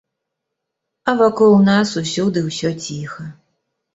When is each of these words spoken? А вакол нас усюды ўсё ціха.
А 1.11 1.15
вакол 1.19 1.53
нас 1.67 1.93
усюды 2.01 2.43
ўсё 2.47 2.69
ціха. 2.87 3.29